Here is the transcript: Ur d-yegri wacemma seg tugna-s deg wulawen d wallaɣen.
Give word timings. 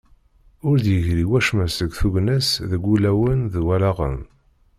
Ur 0.67 0.75
d-yegri 0.83 1.25
wacemma 1.29 1.67
seg 1.69 1.89
tugna-s 1.99 2.49
deg 2.69 2.81
wulawen 2.87 3.39
d 3.53 3.55
wallaɣen. 3.65 4.17